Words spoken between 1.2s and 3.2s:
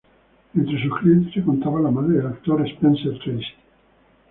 se contaba la madre del actor Spencer